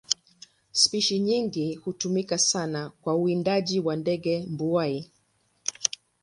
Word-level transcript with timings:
Spishi 0.71 1.19
nyingine 1.19 1.75
hutumika 1.75 2.37
sana 2.37 2.89
kwa 2.89 3.15
uwindaji 3.15 3.81
kwa 3.81 3.95
ndege 3.95 4.45
mbuai. 4.49 5.11